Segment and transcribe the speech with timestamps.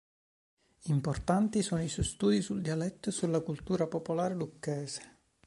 [0.87, 5.19] Importanti sono i suoi studi sul dialetto e sulla cultura popolare lucchese.